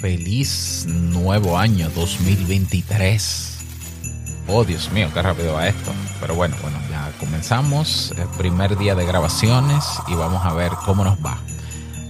[0.00, 3.58] Feliz nuevo año 2023.
[4.48, 5.92] Oh, Dios mío, qué rápido va esto.
[6.22, 11.04] Pero bueno, bueno, ya comenzamos el primer día de grabaciones y vamos a ver cómo
[11.04, 11.38] nos va.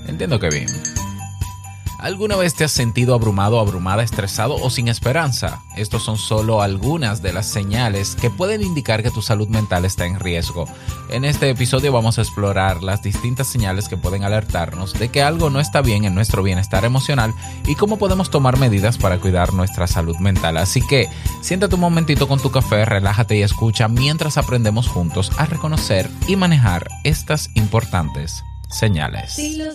[0.06, 1.00] Entiendo que bien.
[2.01, 5.60] ¿Alguna vez te has sentido abrumado, abrumada, estresado o sin esperanza?
[5.76, 10.06] Estos son solo algunas de las señales que pueden indicar que tu salud mental está
[10.06, 10.64] en riesgo.
[11.10, 15.50] En este episodio vamos a explorar las distintas señales que pueden alertarnos de que algo
[15.50, 17.34] no está bien en nuestro bienestar emocional
[17.66, 20.56] y cómo podemos tomar medidas para cuidar nuestra salud mental.
[20.56, 21.06] Así que
[21.42, 26.36] siéntate un momentito con tu café, relájate y escucha mientras aprendemos juntos a reconocer y
[26.36, 29.34] manejar estas importantes señales.
[29.34, 29.74] Si lo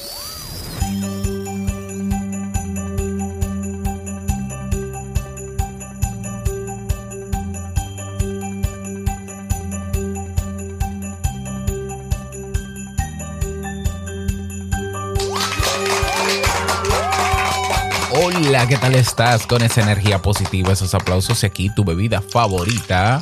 [18.43, 19.45] Hola, ¿qué tal estás?
[19.45, 23.21] Con esa energía positiva, esos aplausos y aquí tu bebida favorita.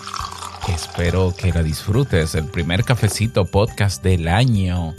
[0.73, 4.95] Espero que la disfrutes, el primer cafecito podcast del año.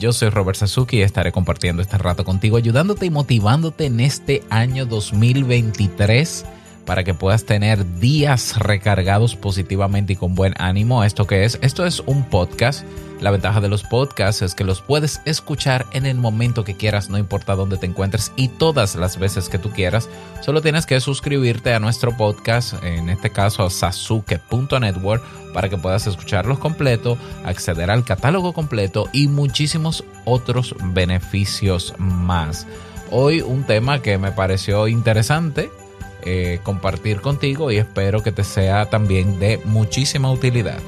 [0.00, 4.42] Yo soy Robert Sasuki y estaré compartiendo este rato contigo, ayudándote y motivándote en este
[4.50, 6.44] año 2023
[6.90, 11.04] para que puedas tener días recargados positivamente y con buen ánimo.
[11.04, 11.56] ¿Esto qué es?
[11.62, 12.84] Esto es un podcast.
[13.20, 17.08] La ventaja de los podcasts es que los puedes escuchar en el momento que quieras,
[17.08, 20.08] no importa dónde te encuentres y todas las veces que tú quieras.
[20.40, 25.22] Solo tienes que suscribirte a nuestro podcast, en este caso a sasuke.network,
[25.52, 32.66] para que puedas escucharlos completo, acceder al catálogo completo y muchísimos otros beneficios más.
[33.12, 35.70] Hoy un tema que me pareció interesante
[36.24, 40.78] eh, compartir contigo y espero que te sea también de muchísima utilidad.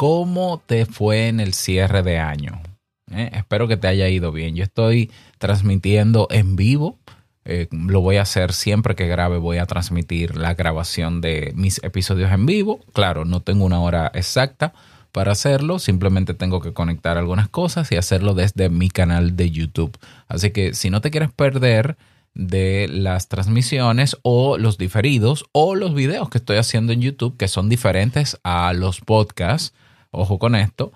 [0.00, 2.62] ¿Cómo te fue en el cierre de año?
[3.10, 4.56] Eh, espero que te haya ido bien.
[4.56, 6.99] Yo estoy transmitiendo en vivo.
[7.44, 9.38] Eh, lo voy a hacer siempre que grabe.
[9.38, 12.80] Voy a transmitir la grabación de mis episodios en vivo.
[12.92, 14.72] Claro, no tengo una hora exacta
[15.12, 15.78] para hacerlo.
[15.78, 19.98] Simplemente tengo que conectar algunas cosas y hacerlo desde mi canal de YouTube.
[20.28, 21.96] Así que si no te quieres perder
[22.34, 27.48] de las transmisiones o los diferidos o los videos que estoy haciendo en YouTube que
[27.48, 29.74] son diferentes a los podcasts,
[30.10, 30.92] ojo con esto,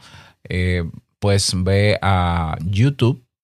[0.49, 0.84] eh,
[1.19, 2.56] pues ve a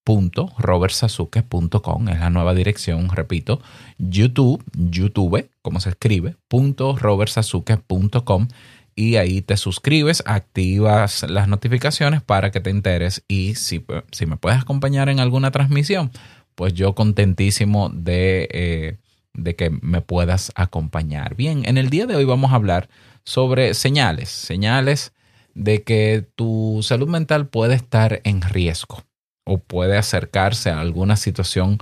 [0.07, 3.61] youtube.robertsasuke.com, es la nueva dirección, repito,
[3.99, 8.49] YouTube, YouTube, como se escribe, punto robertsasuke.com
[8.97, 14.37] y ahí te suscribes, activas las notificaciones para que te enteres y si, si me
[14.37, 16.11] puedes acompañar en alguna transmisión,
[16.55, 18.97] pues yo contentísimo de, eh,
[19.35, 21.37] de que me puedas acompañar.
[21.37, 22.89] Bien, en el día de hoy vamos a hablar
[23.25, 25.13] sobre señales, señales
[25.55, 29.05] de que tu salud mental puede estar en riesgo
[29.51, 31.79] o puede acercarse a alguna situación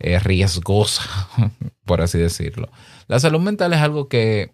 [0.00, 1.04] eh, riesgosa,
[1.84, 2.68] por así decirlo.
[3.06, 4.50] La salud mental es algo que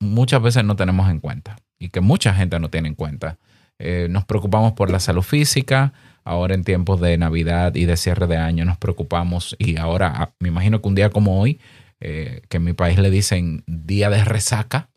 [0.00, 3.38] muchas veces no tenemos en cuenta y que mucha gente no tiene en cuenta.
[3.78, 5.92] Eh, nos preocupamos por la salud física,
[6.24, 10.32] ahora en tiempos de Navidad y de cierre de año nos preocupamos y ahora ah,
[10.40, 11.60] me imagino que un día como hoy,
[12.00, 14.90] eh, que en mi país le dicen día de resaca,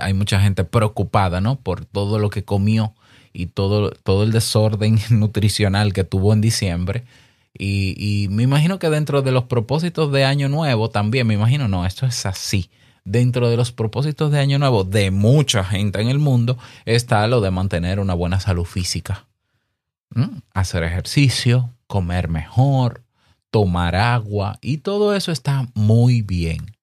[0.00, 1.60] hay mucha gente preocupada, ¿no?
[1.60, 2.94] Por todo lo que comió
[3.36, 7.04] y todo, todo el desorden nutricional que tuvo en diciembre.
[7.58, 11.86] Y, me imagino que dentro de los propósitos de Año Nuevo también, me imagino, no,
[11.86, 12.70] esto es así.
[13.04, 17.40] Dentro de los propósitos de Año Nuevo de mucha gente en el mundo está lo
[17.40, 19.26] de mantener una buena salud física.
[20.10, 20.38] ¿Mm?
[20.52, 23.02] Hacer ejercicio, comer mejor,
[23.50, 26.76] tomar agua y todo eso está muy bien,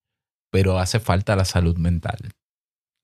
[0.50, 2.17] pero hace falta la salud mental.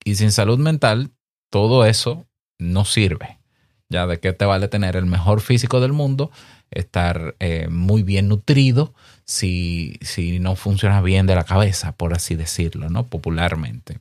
[0.03, 1.11] Y sin salud mental,
[1.51, 2.25] todo eso
[2.57, 3.38] no sirve.
[3.89, 6.31] Ya de qué te vale tener el mejor físico del mundo
[6.71, 8.93] estar eh, muy bien nutrido
[9.25, 13.07] si, si no funciona bien de la cabeza, por así decirlo, ¿no?
[13.07, 13.99] Popularmente.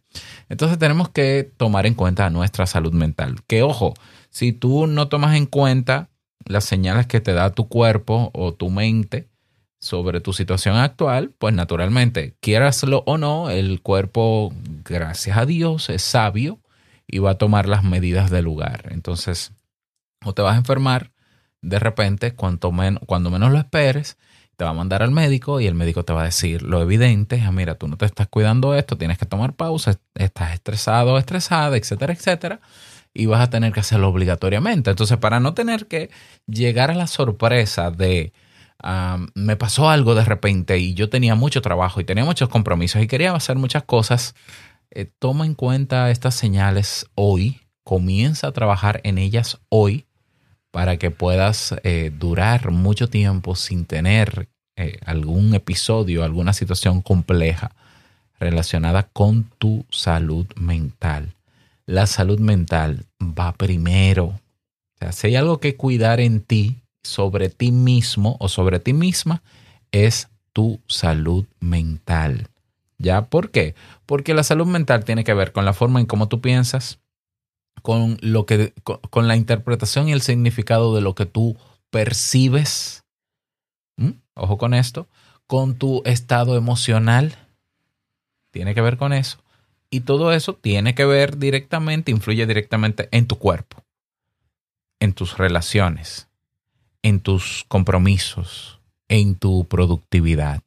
[0.48, 3.36] Entonces tenemos que tomar en cuenta nuestra salud mental.
[3.46, 3.94] Que ojo,
[4.30, 6.10] si tú no tomas en cuenta
[6.44, 9.28] las señales que te da tu cuerpo o tu mente
[9.80, 14.52] sobre tu situación actual, pues naturalmente, quieraslo o no, el cuerpo,
[14.84, 16.58] gracias a Dios, es sabio
[17.06, 18.88] y va a tomar las medidas del lugar.
[18.90, 19.52] Entonces,
[20.24, 21.12] o te vas a enfermar
[21.62, 24.16] de repente, cuanto men cuando menos lo esperes,
[24.56, 27.40] te va a mandar al médico y el médico te va a decir lo evidente,
[27.46, 31.76] ah, mira, tú no te estás cuidando esto, tienes que tomar pausa, estás estresado estresada,
[31.76, 32.60] etcétera, etcétera,
[33.14, 34.90] y vas a tener que hacerlo obligatoriamente.
[34.90, 36.10] Entonces, para no tener que
[36.48, 38.32] llegar a la sorpresa de,
[38.82, 43.00] ah, me pasó algo de repente y yo tenía mucho trabajo y tenía muchos compromisos
[43.00, 44.34] y quería hacer muchas cosas,
[44.90, 50.07] eh, toma en cuenta estas señales hoy, comienza a trabajar en ellas hoy
[50.78, 57.72] para que puedas eh, durar mucho tiempo sin tener eh, algún episodio, alguna situación compleja
[58.38, 61.34] relacionada con tu salud mental.
[61.84, 64.38] La salud mental va primero.
[65.10, 69.42] Si hay algo que cuidar en ti, sobre ti mismo o sobre ti misma,
[69.90, 72.46] es tu salud mental.
[72.98, 73.22] ¿Ya?
[73.22, 73.74] ¿Por qué?
[74.06, 77.00] Porque la salud mental tiene que ver con la forma en cómo tú piensas,
[77.88, 81.56] con lo que con, la interpretación y el significado de lo que tú
[81.88, 83.02] percibes.
[84.34, 85.08] Ojo con esto,
[85.46, 87.34] con tu estado emocional.
[88.50, 89.38] Tiene que ver con eso.
[89.88, 93.82] Y todo eso tiene que ver directamente, influye directamente en tu cuerpo,
[95.00, 96.28] en tus relaciones,
[97.00, 100.60] en tus compromisos, en tu productividad.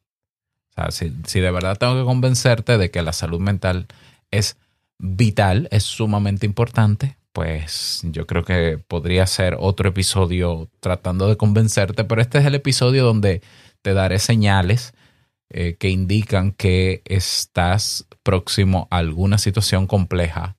[0.90, 3.86] Si de verdad tengo que convencerte de que la salud mental
[4.32, 4.56] es
[5.02, 12.04] vital, es sumamente importante, pues yo creo que podría ser otro episodio tratando de convencerte,
[12.04, 13.42] pero este es el episodio donde
[13.82, 14.94] te daré señales
[15.50, 20.56] eh, que indican que estás próximo a alguna situación compleja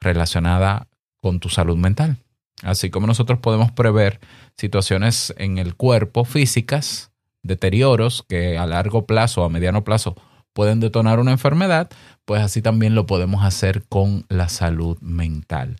[0.00, 0.86] relacionada
[1.20, 2.18] con tu salud mental.
[2.62, 4.20] Así como nosotros podemos prever
[4.56, 7.10] situaciones en el cuerpo físicas,
[7.42, 10.16] deterioros que a largo plazo a mediano plazo
[10.56, 11.90] pueden detonar una enfermedad,
[12.24, 15.76] pues así también lo podemos hacer con la salud mental.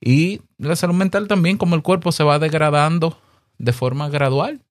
[0.00, 3.18] Y la salud mental también, como el cuerpo se va degradando
[3.58, 4.62] de forma gradual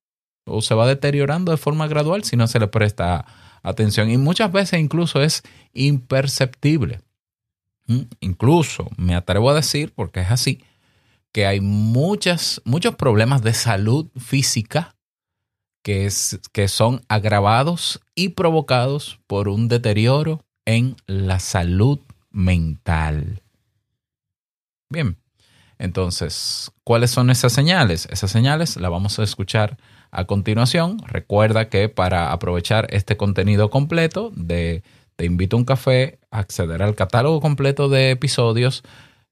[0.46, 3.28] o se va deteriorando de forma gradual si no se le presta
[3.62, 4.10] atención.
[4.10, 7.02] Y muchas veces incluso es imperceptible.
[7.86, 8.02] ¿Mm?
[8.22, 10.64] Incluso me atrevo a decir, porque es así,
[11.32, 14.93] que hay muchas, muchos problemas de salud física
[15.84, 22.00] que, es, que son agravados y provocados por un deterioro en la salud
[22.32, 23.44] mental.
[24.90, 25.18] Bien,
[25.78, 28.08] entonces, ¿cuáles son esas señales?
[28.10, 29.78] Esas señales las vamos a escuchar
[30.12, 30.98] a continuación.
[31.06, 34.82] Recuerda que para aprovechar este contenido completo de
[35.16, 38.82] Te invito a un café, acceder al catálogo completo de episodios,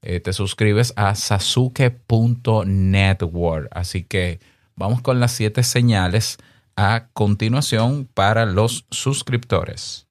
[0.04, 3.68] eh, te suscribes a sasuke.network.
[3.72, 4.40] Así que
[4.76, 6.38] Vamos con las siete señales
[6.76, 10.08] a continuación para los suscriptores.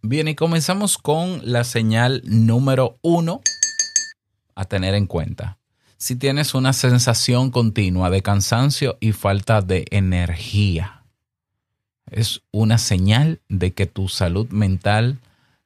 [0.00, 3.42] Bien, y comenzamos con la señal número uno
[4.54, 5.58] a tener en cuenta.
[5.98, 11.04] Si tienes una sensación continua de cansancio y falta de energía,
[12.10, 15.18] es una señal de que tu salud mental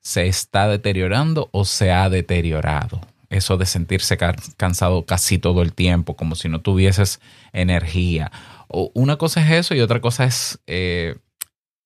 [0.03, 3.01] se está deteriorando o se ha deteriorado.
[3.31, 4.19] Eso de sentirse
[4.59, 7.21] cansado casi todo el tiempo, como si no tuvieses
[7.53, 8.31] energía.
[8.69, 11.17] O una cosa es eso y otra cosa es eh,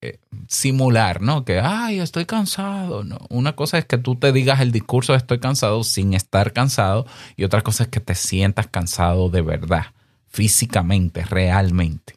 [0.02, 0.18] eh,
[0.48, 1.44] simular, ¿no?
[1.44, 3.04] Que, ay, estoy cansado.
[3.04, 3.18] No.
[3.28, 7.06] Una cosa es que tú te digas el discurso de estoy cansado sin estar cansado
[7.36, 9.86] y otra cosa es que te sientas cansado de verdad,
[10.26, 12.16] físicamente, realmente.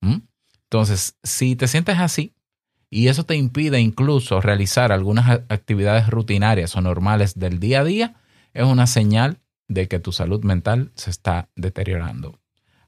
[0.00, 0.20] ¿Mm?
[0.64, 2.32] Entonces, si te sientes así,
[2.94, 8.16] y eso te impide incluso realizar algunas actividades rutinarias o normales del día a día,
[8.52, 12.38] es una señal de que tu salud mental se está deteriorando.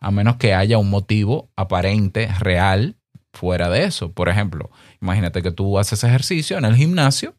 [0.01, 2.97] A menos que haya un motivo aparente, real,
[3.33, 4.13] fuera de eso.
[4.13, 4.71] Por ejemplo,
[5.01, 7.35] imagínate que tú haces ejercicio en el gimnasio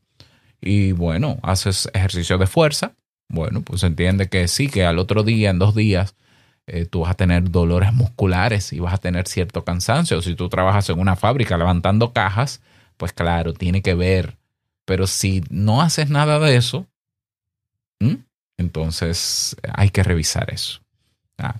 [0.60, 2.96] y bueno, haces ejercicio de fuerza.
[3.30, 6.16] Bueno, pues entiende que sí, que al otro día, en dos días,
[6.68, 10.22] eh, tú vas a tener dolores musculares y vas a tener cierto cansancio.
[10.22, 12.62] Si tú trabajas en una fábrica levantando cajas,
[12.98, 14.38] pues claro, tiene que ver.
[14.86, 16.88] Pero si no haces nada de eso,
[18.58, 20.82] entonces hay que revisar eso.
[21.38, 21.56] Ah,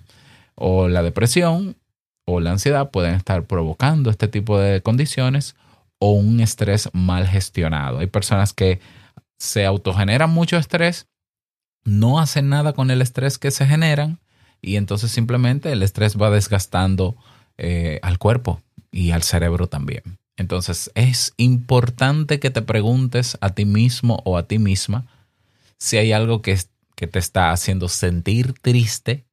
[0.54, 1.76] o la depresión
[2.24, 5.54] o la ansiedad pueden estar provocando este tipo de condiciones
[5.98, 7.98] o un estrés mal gestionado.
[7.98, 8.80] Hay personas que
[9.38, 11.08] se autogeneran mucho estrés,
[11.84, 14.18] no hacen nada con el estrés que se generan
[14.66, 17.16] y entonces simplemente el estrés va desgastando
[17.56, 20.02] eh, al cuerpo y al cerebro también.
[20.36, 25.06] Entonces es importante que te preguntes a ti mismo o a ti misma
[25.78, 26.58] si hay algo que,
[26.96, 29.24] que te está haciendo sentir triste,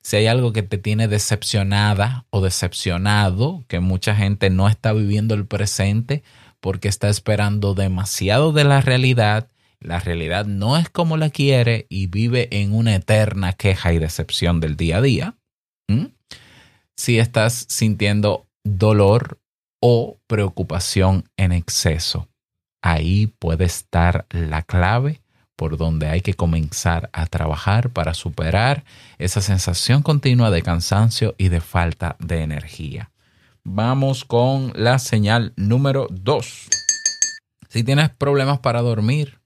[0.00, 5.34] si hay algo que te tiene decepcionada o decepcionado, que mucha gente no está viviendo
[5.34, 6.22] el presente
[6.60, 9.48] porque está esperando demasiado de la realidad,
[9.82, 14.60] la realidad no es como la quiere y vive en una eterna queja y decepción
[14.60, 15.36] del día a día.
[16.96, 19.40] Si estás sintiendo dolor
[19.80, 22.28] o preocupación en exceso,
[22.82, 25.20] ahí puede estar la clave
[25.56, 28.84] por donde hay que comenzar a trabajar para superar
[29.18, 33.10] esa sensación continua de cansancio y de falta de energía.
[33.64, 36.68] Vamos con la señal número 2.
[37.68, 39.41] Si tienes problemas para dormir,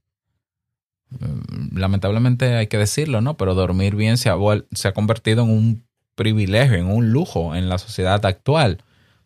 [1.72, 3.36] lamentablemente hay que decirlo, ¿no?
[3.36, 4.36] Pero dormir bien se ha,
[4.72, 8.78] se ha convertido en un privilegio, en un lujo en la sociedad actual.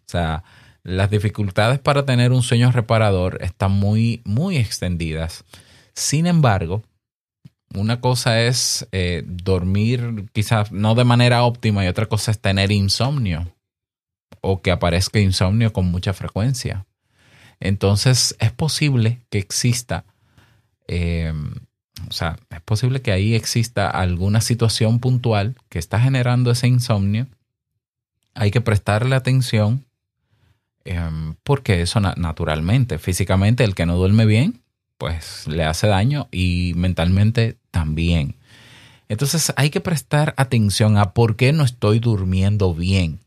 [0.07, 0.45] O sea,
[0.83, 5.45] las dificultades para tener un sueño reparador están muy, muy extendidas.
[5.95, 6.83] Sin embargo,
[7.75, 12.73] una cosa es eh, dormir quizás no de manera óptima y otra cosa es tener
[12.73, 13.55] insomnio
[14.41, 16.87] o que aparezca insomnio con mucha frecuencia.
[17.61, 20.05] Entonces es posible que exista,
[20.89, 21.33] eh,
[22.09, 27.27] o sea, es posible que ahí exista alguna situación puntual que está generando ese insomnio.
[28.35, 29.85] Hay que prestarle atención
[30.85, 34.63] Em, porque eso naturalmente, físicamente, el que no duerme bien,
[34.99, 38.37] pues le hace daño y mentalmente también.
[39.09, 43.21] Entonces hay que prestar atención a por qué no estoy durmiendo bien.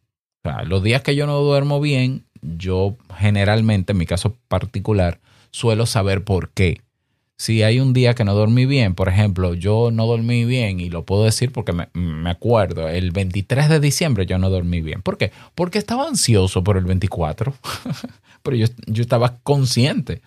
[0.65, 6.23] Los días que yo no duermo bien, yo generalmente, en mi caso particular, suelo saber
[6.23, 6.81] por qué
[7.37, 10.89] si hay un día que no dormí bien, por ejemplo, yo no dormí bien y
[10.89, 15.01] lo puedo decir porque me, acuerdo, el 23 de diciembre yo no dormí bien.
[15.01, 15.31] ¿Por qué?
[15.55, 17.53] Porque estaba ansioso por el 24,
[18.43, 20.21] pero yo, yo, estaba consciente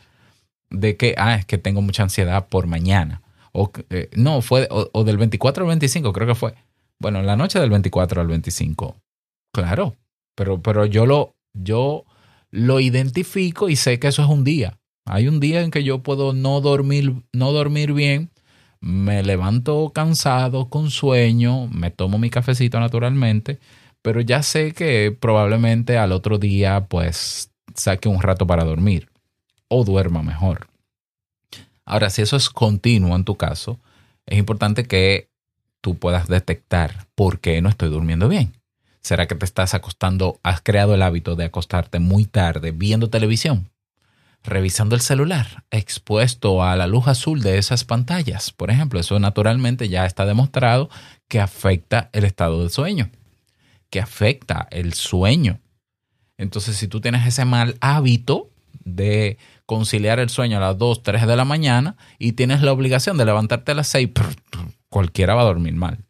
[0.71, 3.23] de que, ah, es que tengo mucha ansiedad por mañana.
[3.53, 6.55] O, eh, no, fue, o, del 24 al 25, creo que fue.
[6.99, 8.97] Bueno, la noche del 24 al 25.
[9.55, 9.95] Claro,
[10.35, 12.05] pero, pero yo, lo, yo
[12.51, 14.79] lo identifico y sé que eso es un día.
[15.07, 18.31] Hay un día en que yo puedo no dormir, no dormir bien,
[18.81, 23.61] me levanto cansado, con sueño, me tomo mi cafecito naturalmente,
[24.03, 29.09] pero ya sé que probablemente al otro día pues saque un rato para dormir
[29.69, 30.67] o duerma mejor.
[31.85, 33.79] Ahora, si eso es continuo en tu caso,
[34.27, 35.29] es importante que
[35.81, 38.55] tú puedas detectar por qué no estoy durmiendo bien.
[39.03, 43.71] ¿Será que te estás acostando, has creado el hábito de acostarte muy tarde viendo televisión?
[44.47, 48.53] Revisando el celular, expuesto a la luz azul de esas pantallas.
[48.53, 50.89] Por ejemplo, eso naturalmente ya está demostrado
[51.29, 53.11] que afecta el estado de sueño,
[53.91, 55.61] que afecta el sueño.
[56.39, 58.51] Entonces, si tú tienes ese mal hábito
[58.85, 63.17] de conciliar el sueño a las 2, 3 de la mañana y tienes la obligación
[63.17, 64.11] de levantarte a las 6,
[64.89, 66.05] cualquiera va a dormir mal.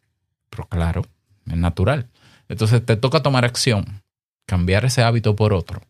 [0.49, 1.03] Pero claro,
[1.47, 2.07] es natural.
[2.49, 4.03] Entonces te toca tomar acción,
[4.45, 5.81] cambiar ese hábito por otro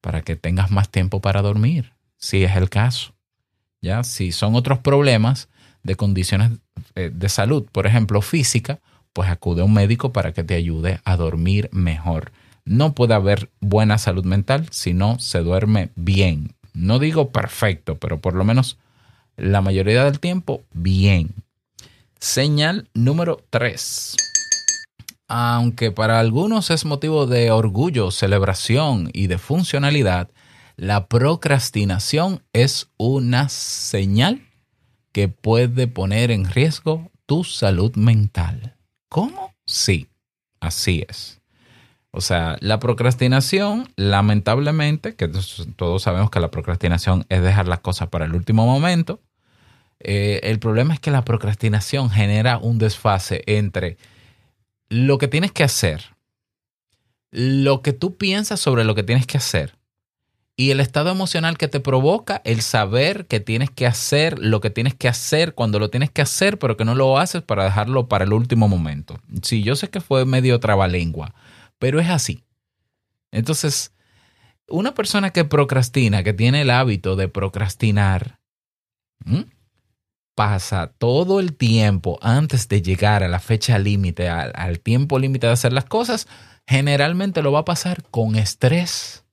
[0.00, 3.14] para que tengas más tiempo para dormir, si es el caso.
[3.82, 4.02] ¿Ya?
[4.04, 5.48] Si son otros problemas
[5.82, 6.52] de condiciones
[6.94, 8.80] eh, de salud, por ejemplo, física,
[9.12, 12.32] pues acude a un médico para que te ayude a dormir mejor.
[12.64, 16.54] No puede haber buena salud mental si no se duerme bien.
[16.74, 18.78] No digo perfecto, pero por lo menos
[19.36, 21.34] la mayoría del tiempo bien.
[22.18, 24.25] Señal número 3
[25.28, 30.30] aunque para algunos es motivo de orgullo, celebración y de funcionalidad,
[30.76, 34.42] la procrastinación es una señal
[35.12, 38.76] que puede poner en riesgo tu salud mental.
[39.08, 39.54] ¿Cómo?
[39.64, 40.08] Sí,
[40.60, 41.40] así es.
[42.10, 45.28] O sea, la procrastinación, lamentablemente, que
[45.76, 49.20] todos sabemos que la procrastinación es dejar las cosas para el último momento,
[50.00, 53.96] eh, el problema es que la procrastinación genera un desfase entre
[54.88, 56.16] lo que tienes que hacer,
[57.30, 59.76] lo que tú piensas sobre lo que tienes que hacer
[60.56, 64.70] y el estado emocional que te provoca el saber que tienes que hacer lo que
[64.70, 68.08] tienes que hacer cuando lo tienes que hacer, pero que no lo haces para dejarlo
[68.08, 69.20] para el último momento.
[69.42, 71.34] Sí, yo sé que fue medio trabalengua,
[71.78, 72.42] pero es así.
[73.32, 73.92] Entonces,
[74.66, 78.38] una persona que procrastina, que tiene el hábito de procrastinar,
[80.36, 85.54] pasa todo el tiempo antes de llegar a la fecha límite, al, tiempo límite de
[85.54, 86.28] hacer las cosas,
[86.66, 89.24] generalmente lo va a pasar con estrés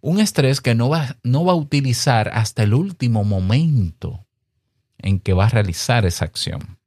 [0.00, 4.24] Un estrés que no va, no va a utilizar hasta el último momento
[4.98, 6.78] en que va a realizar esa acción.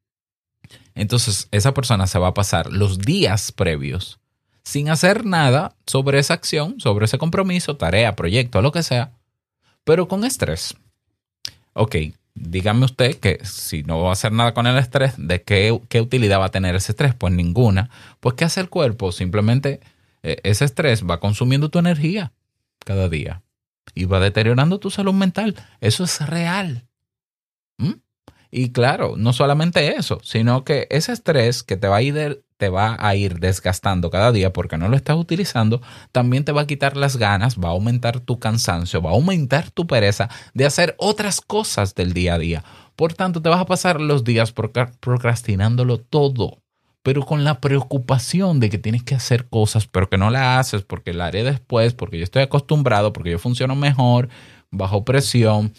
[0.96, 4.20] Entonces, esa persona se va a pasar los días previos
[4.64, 9.12] sin hacer nada sobre esa acción, sobre ese compromiso, tarea, proyecto, lo que sea,
[9.84, 10.76] pero con estrés.
[11.74, 11.96] Ok,
[12.36, 16.02] dígame usted que si no va a hacer nada con el estrés, ¿de qué, qué
[16.02, 17.14] utilidad va a tener ese estrés?
[17.16, 17.90] Pues ninguna.
[18.20, 19.12] Pues ¿qué hace el cuerpo?
[19.12, 19.80] Simplemente
[20.24, 22.34] eh, ese estrés va consumiendo tu energía
[22.80, 23.44] cada día
[23.94, 25.56] y va deteriorando tu salud mental.
[25.82, 26.88] Eso es real.
[27.78, 27.94] ¿Mm?
[28.52, 32.70] Y claro, no solamente eso, sino que ese estrés que te va a ir te
[32.70, 35.82] va a ir desgastando cada día porque no lo estás utilizando,
[36.14, 39.70] también te va a quitar las ganas, va a aumentar tu cansancio, va a aumentar
[39.70, 42.64] tu pereza de hacer otras cosas del día a día.
[42.96, 46.60] Por tanto, te vas a pasar los días procrastinándolo todo,
[47.02, 50.84] pero con la preocupación de que tienes que hacer cosas, pero que no la haces
[50.84, 54.30] porque la haré después, porque yo estoy acostumbrado, porque yo funciono mejor,
[54.72, 55.74] bajo presión.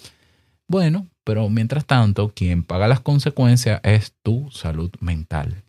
[0.69, 5.64] Bueno, pero mientras tanto, quien paga las consecuencias es tu salud mental.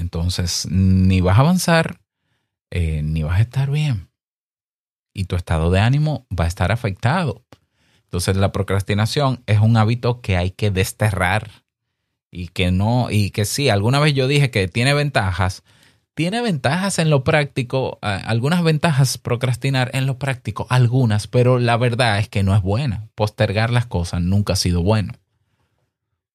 [0.00, 2.00] Entonces, ni vas a avanzar,
[2.70, 4.08] eh, ni vas a estar bien.
[5.12, 7.44] Y tu estado de ánimo va a estar afectado.
[8.04, 11.50] Entonces, la procrastinación es un hábito que hay que desterrar.
[12.30, 15.64] Y que no, y que sí, alguna vez yo dije que tiene ventajas,
[16.14, 22.20] tiene ventajas en lo práctico, algunas ventajas procrastinar en lo práctico, algunas, pero la verdad
[22.20, 23.08] es que no es buena.
[23.16, 25.12] Postergar las cosas nunca ha sido bueno.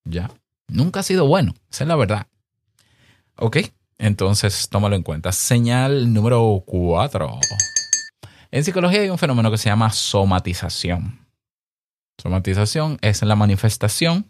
[0.03, 0.31] ¿Ya?
[0.67, 2.27] Nunca ha sido bueno, esa es la verdad.
[3.37, 3.57] Ok,
[3.97, 5.31] entonces tómalo en cuenta.
[5.31, 7.39] Señal número cuatro.
[8.51, 11.19] En psicología hay un fenómeno que se llama somatización.
[12.17, 14.25] Somatización es la manifestación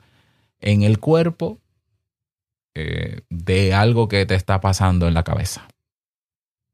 [0.60, 1.60] en el cuerpo
[2.74, 5.68] eh, de algo que te está pasando en la cabeza.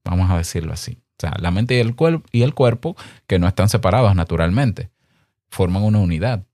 [0.06, 1.00] Vamos a decirlo así.
[1.18, 1.96] O sea, la mente y el,
[2.32, 2.96] y el cuerpo,
[3.28, 4.90] que no están separados naturalmente,
[5.50, 6.46] forman una unidad.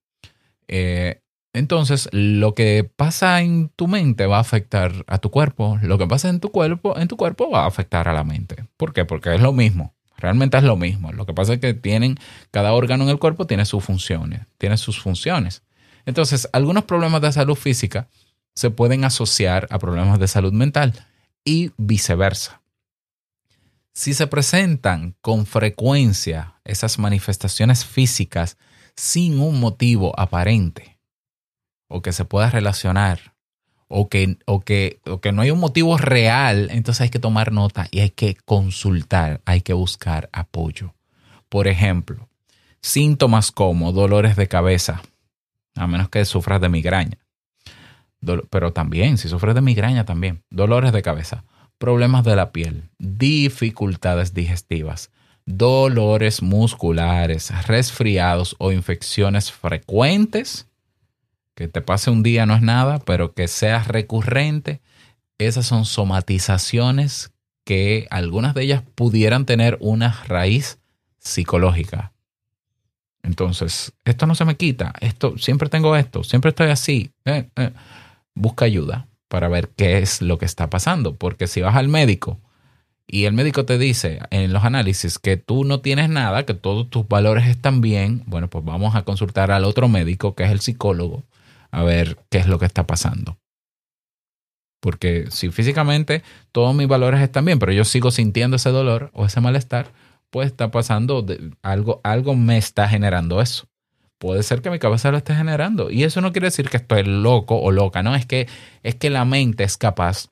[0.67, 1.21] Eh,
[1.57, 5.79] entonces, lo que pasa en tu mente va a afectar a tu cuerpo.
[5.81, 8.67] Lo que pasa en tu cuerpo, en tu cuerpo va a afectar a la mente.
[8.77, 9.05] ¿Por qué?
[9.05, 9.95] Porque es lo mismo.
[10.17, 11.11] Realmente es lo mismo.
[11.11, 12.19] Lo que pasa es que tienen,
[12.51, 15.63] cada órgano en el cuerpo tiene sus funciones, tiene sus funciones.
[16.05, 18.07] Entonces, algunos problemas de salud física
[18.53, 20.93] se pueden asociar a problemas de salud mental
[21.43, 22.61] y viceversa.
[23.93, 28.57] Si se presentan con frecuencia esas manifestaciones físicas
[28.95, 30.96] sin un motivo aparente
[31.87, 33.33] o que se pueda relacionar
[33.87, 37.51] o que, o que, o que no hay un motivo real, entonces hay que tomar
[37.51, 40.93] nota y hay que consultar, hay que buscar apoyo.
[41.49, 42.27] Por ejemplo,
[42.81, 45.01] síntomas como dolores de cabeza,
[45.75, 47.17] a menos que sufras de migraña,
[48.49, 51.45] pero también, si sufres de migraña también, dolores de cabeza,
[51.77, 55.11] problemas de la piel, dificultades digestivas,
[55.45, 60.67] dolores musculares, resfriados o infecciones frecuentes,
[61.57, 64.79] que te pase un día no es nada, pero que sea recurrente,
[65.39, 70.77] esas son somatizaciones que algunas de ellas pudieran tener una raíz
[71.17, 72.13] psicológica.
[73.23, 77.11] Entonces, esto no se me quita, esto siempre tengo esto, siempre estoy así.
[77.25, 77.71] Eh, eh
[78.35, 81.15] busca ayuda para ver qué es lo que está pasando.
[81.15, 82.39] Porque si vas al médico
[83.07, 86.87] y el médico te dice en los análisis que tú no tienes nada, que todos
[86.87, 90.59] tus valores están bien, bueno, pues vamos a consultar al otro médico, que es el
[90.59, 91.23] psicólogo,
[91.71, 93.37] a ver qué es lo que está pasando.
[94.79, 99.25] Porque si físicamente todos mis valores están bien, pero yo sigo sintiendo ese dolor o
[99.25, 99.91] ese malestar,
[100.29, 101.25] pues está pasando
[101.61, 103.67] algo, algo me está generando eso
[104.17, 105.89] puede ser que mi cabeza lo esté generando.
[105.91, 108.47] Y eso no quiere decir que estoy loco o loca, no, es que,
[108.83, 110.29] es que la mente es capaz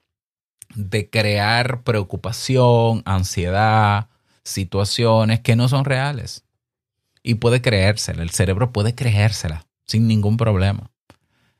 [0.73, 4.09] de crear preocupación, ansiedad,
[4.43, 6.43] situaciones que no son reales.
[7.23, 10.91] Y puede creérsela, el cerebro puede creérsela sin ningún problema.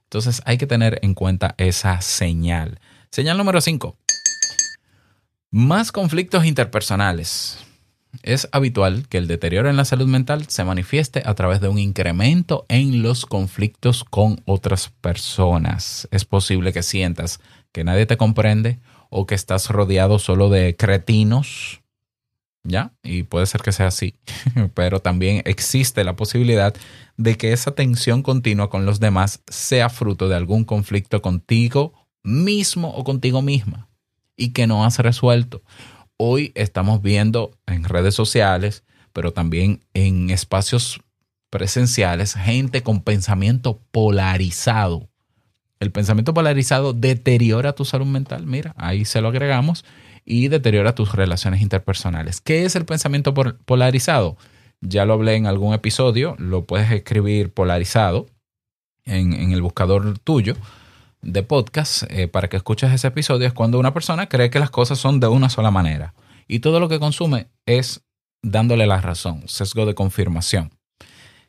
[0.05, 2.79] Entonces hay que tener en cuenta esa señal.
[3.11, 3.97] Señal número 5.
[5.51, 7.59] Más conflictos interpersonales.
[8.23, 11.79] Es habitual que el deterioro en la salud mental se manifieste a través de un
[11.79, 16.07] incremento en los conflictos con otras personas.
[16.11, 17.39] Es posible que sientas
[17.71, 21.81] que nadie te comprende o que estás rodeado solo de cretinos,
[22.65, 22.93] ¿ya?
[23.03, 24.15] Y puede ser que sea así,
[24.73, 26.75] pero también existe la posibilidad
[27.15, 32.89] de que esa tensión continua con los demás sea fruto de algún conflicto contigo mismo
[32.89, 33.87] o contigo misma
[34.35, 35.61] y que no has resuelto
[36.17, 41.01] hoy estamos viendo en redes sociales, pero también en espacios
[41.49, 45.09] presenciales, gente con pensamiento polarizado,
[45.81, 48.45] El pensamiento polarizado deteriora tu salud mental.
[48.45, 49.83] Mira, ahí se lo agregamos
[50.25, 52.41] y deteriora tus relaciones interpersonales.
[52.41, 54.37] ¿Qué es el pensamiento polarizado?
[54.81, 58.25] Ya lo hablé en algún episodio, lo puedes escribir polarizado
[59.05, 60.55] en, en el buscador tuyo
[61.21, 63.47] de podcast eh, para que escuches ese episodio.
[63.47, 66.13] Es cuando una persona cree que las cosas son de una sola manera
[66.47, 68.03] y todo lo que consume es
[68.41, 70.71] dándole la razón, sesgo de confirmación.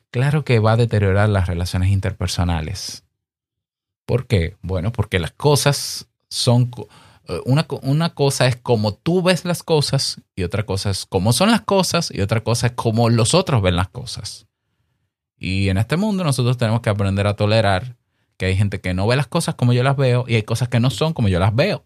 [0.09, 3.03] Claro que va a deteriorar las relaciones interpersonales.
[4.05, 4.55] ¿Por qué?
[4.61, 6.71] Bueno, porque las cosas son...
[7.27, 11.33] eh, Una, una cosa es como tú ves las cosas y otra cosa es cómo
[11.33, 14.47] son las cosas y otra cosa es cómo los otros ven las cosas.
[15.37, 17.95] Y en este mundo nosotros tenemos que aprender a tolerar
[18.37, 20.69] que hay gente que no ve las cosas como yo las veo y hay cosas
[20.69, 21.83] que no son como yo las veo.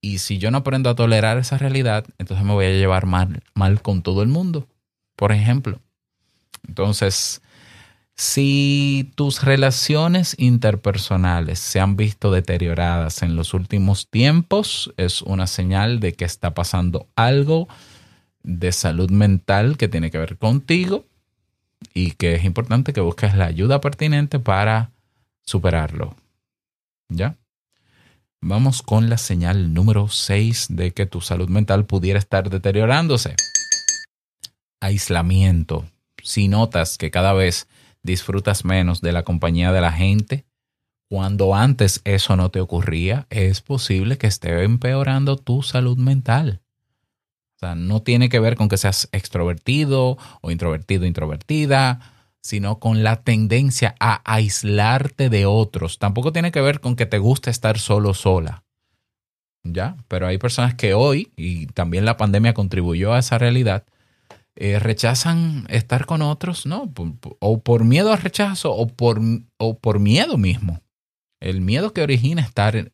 [0.00, 3.42] Y si yo no aprendo a tolerar esa realidad, entonces me voy a llevar mal,
[3.54, 4.68] mal con todo el mundo,
[5.16, 5.80] por ejemplo.
[6.68, 7.40] Entonces,
[8.16, 15.98] si tus relaciones interpersonales se han visto deterioradas en los últimos tiempos, es una señal
[15.98, 17.68] de que está pasando algo
[18.44, 21.06] de salud mental que tiene que ver contigo
[21.92, 24.92] y que es importante que busques la ayuda pertinente para
[25.44, 26.14] superarlo.
[27.08, 27.36] ¿Ya?
[28.40, 33.34] Vamos con la señal número 6 de que tu salud mental pudiera estar deteriorándose.
[34.80, 35.86] Aislamiento.
[36.22, 37.66] Si notas que cada vez
[38.04, 40.46] disfrutas menos de la compañía de la gente,
[41.10, 46.60] cuando antes eso no te ocurría, es posible que esté empeorando tu salud mental.
[47.76, 52.12] No tiene que ver con que seas extrovertido o introvertido, introvertida,
[52.42, 55.98] sino con la tendencia a aislarte de otros.
[55.98, 58.64] Tampoco tiene que ver con que te guste estar solo sola.
[59.62, 59.96] ¿Ya?
[60.08, 63.86] Pero hay personas que hoy, y también la pandemia contribuyó a esa realidad,
[64.56, 66.92] eh, rechazan estar con otros, ¿no?
[67.40, 69.20] O por miedo al rechazo o por,
[69.58, 70.80] o por miedo mismo.
[71.40, 72.92] El miedo que origina estar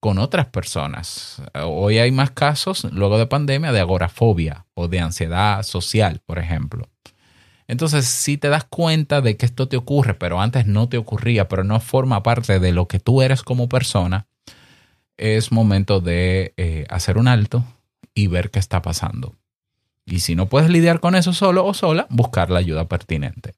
[0.00, 1.42] con otras personas.
[1.64, 6.88] Hoy hay más casos, luego de pandemia, de agorafobia o de ansiedad social, por ejemplo.
[7.68, 11.48] Entonces, si te das cuenta de que esto te ocurre, pero antes no te ocurría,
[11.48, 14.26] pero no forma parte de lo que tú eres como persona,
[15.16, 17.64] es momento de eh, hacer un alto
[18.14, 19.34] y ver qué está pasando.
[20.06, 23.54] Y si no puedes lidiar con eso solo o sola, buscar la ayuda pertinente.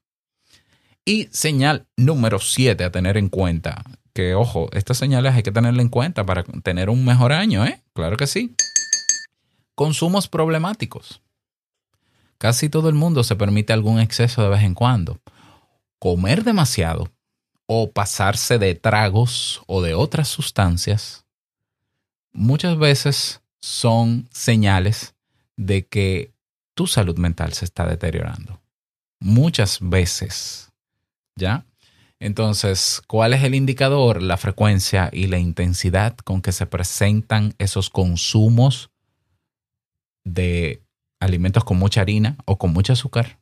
[1.05, 3.83] Y señal número 7 a tener en cuenta,
[4.13, 7.81] que ojo, estas señales hay que tenerla en cuenta para tener un mejor año, ¿eh?
[7.93, 8.55] Claro que sí.
[9.75, 11.21] Consumos problemáticos.
[12.37, 15.19] Casi todo el mundo se permite algún exceso de vez en cuando.
[15.99, 17.09] Comer demasiado
[17.65, 21.25] o pasarse de tragos o de otras sustancias
[22.31, 25.15] muchas veces son señales
[25.57, 26.31] de que
[26.79, 28.61] tu salud mental se está deteriorando.
[29.19, 30.71] Muchas veces.
[31.35, 31.65] ¿Ya?
[32.21, 34.21] Entonces, ¿cuál es el indicador?
[34.21, 38.91] La frecuencia y la intensidad con que se presentan esos consumos
[40.23, 40.81] de
[41.19, 43.41] alimentos con mucha harina o con mucho azúcar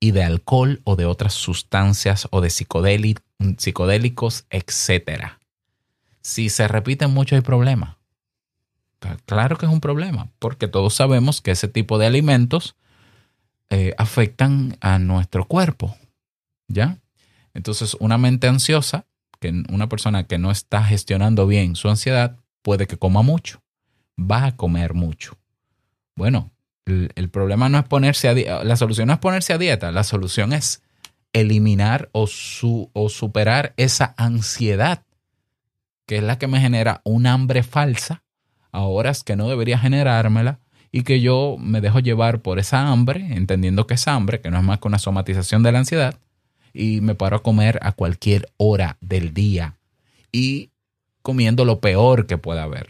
[0.00, 3.20] y de alcohol o de otras sustancias o de psicodéli-
[3.58, 5.38] psicodélicos, etcétera.
[6.22, 7.97] Si se repiten mucho hay problema.
[9.26, 12.76] Claro que es un problema, porque todos sabemos que ese tipo de alimentos
[13.70, 15.96] eh, afectan a nuestro cuerpo,
[16.66, 16.98] ¿ya?
[17.54, 19.06] Entonces, una mente ansiosa,
[19.40, 23.62] que una persona que no está gestionando bien su ansiedad, puede que coma mucho,
[24.18, 25.38] va a comer mucho.
[26.16, 26.50] Bueno,
[26.84, 30.02] el, el problema no es ponerse a la solución no es ponerse a dieta, la
[30.02, 30.82] solución es
[31.32, 35.04] eliminar o, su, o superar esa ansiedad,
[36.06, 38.24] que es la que me genera un hambre falsa
[38.72, 43.34] a horas que no debería generármela y que yo me dejo llevar por esa hambre,
[43.34, 46.18] entendiendo que es hambre, que no es más que una somatización de la ansiedad,
[46.72, 49.76] y me paro a comer a cualquier hora del día
[50.32, 50.70] y
[51.22, 52.88] comiendo lo peor que pueda haber.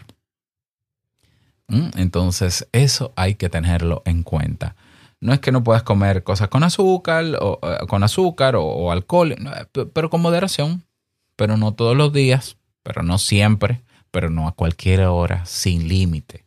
[1.68, 1.90] ¿Mm?
[1.96, 4.76] Entonces, eso hay que tenerlo en cuenta.
[5.20, 9.34] No es que no puedas comer cosas con azúcar o, eh, con azúcar o, alcohol,
[9.92, 10.84] pero con moderación,
[11.36, 16.44] pero no todos los días, pero no siempre, pero no a cualquier hora, sin límite.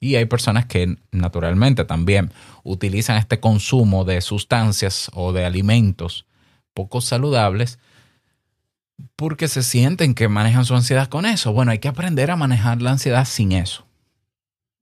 [0.00, 2.32] Y hay personas que naturalmente también
[2.64, 6.26] utilizan este consumo de sustancias o de alimentos
[6.72, 7.78] poco saludables
[9.16, 11.52] porque se sienten que manejan su ansiedad con eso.
[11.52, 13.86] Bueno, hay que aprender a manejar la ansiedad sin eso.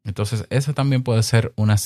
[0.04, 1.76] Entonces, esa también puede ser una,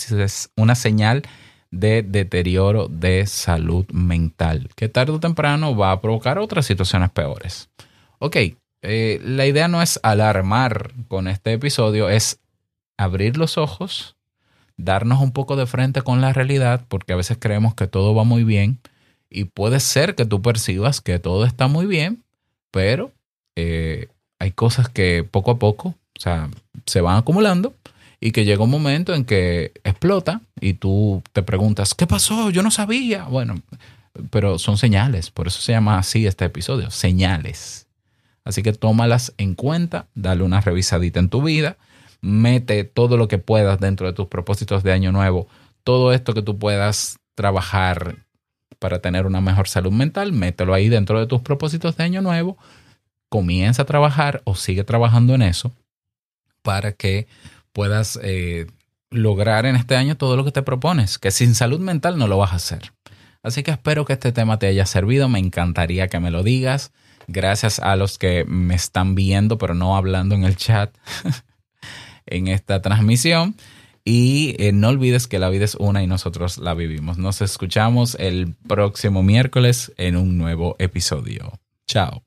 [0.57, 1.23] una señal
[1.71, 7.71] de deterioro de salud mental, que tarde o temprano va a provocar otras situaciones peores.
[8.19, 8.37] Ok,
[8.83, 12.41] eh, la idea no es alarmar con este episodio, es
[12.97, 14.17] abrir los ojos,
[14.77, 18.25] darnos un poco de frente con la realidad, porque a veces creemos que todo va
[18.25, 18.79] muy bien
[19.31, 22.23] y puede ser que tú percibas que todo está muy bien,
[22.71, 23.13] pero
[23.57, 26.51] eh, hay cosas que poco a poco, o sea,
[26.87, 27.75] se van acumulando
[28.21, 32.51] y que llega un momento en que explota y tú te preguntas, ¿qué pasó?
[32.51, 33.25] Yo no sabía.
[33.25, 33.61] Bueno,
[34.31, 37.82] pero son señales, por eso se llama así este episodio, señales.
[38.45, 41.77] Así que tómalas en cuenta, dale una revisadita en tu vida,
[42.21, 45.49] mete todo lo que puedas dentro de tus propósitos de año nuevo,
[45.85, 48.17] todo esto que tú puedas trabajar
[48.79, 52.59] para tener una mejor salud mental, mételo ahí dentro de tus propósitos de año nuevo,
[53.29, 55.73] comienza a trabajar o sigue trabajando en eso
[56.63, 57.27] para que
[57.73, 58.67] puedas eh,
[59.11, 62.39] lograr en este año todo lo que te propones, que sin salud mental no lo
[62.39, 62.93] vas a hacer.
[63.43, 66.93] Así que espero que este tema te haya servido, me encantaría que me lo digas.
[67.29, 70.97] Gracias a los que me están viendo pero no hablando en el chat
[72.27, 73.57] en esta transmisión.
[74.05, 77.19] Y eh, no olvides que la vida es una y nosotros la vivimos.
[77.19, 81.53] Nos escuchamos el próximo miércoles en un nuevo episodio.
[81.87, 82.25] Chao.